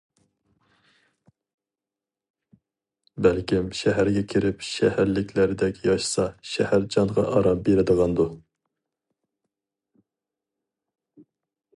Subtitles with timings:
[3.25, 8.27] بەلكىم شەھەرگە كىرىپ شەھەرلىكلەردەك ياشىسا شەھەر جانغا ئارام بېرىدىغاندۇ.